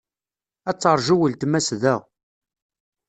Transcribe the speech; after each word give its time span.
Ad 0.69 0.77
teṛju 0.77 1.15
weltma-s 1.19 1.69
da. 1.81 1.95